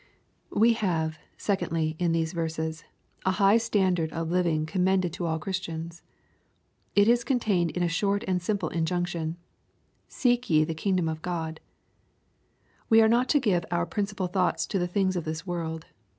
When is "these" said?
2.11-2.33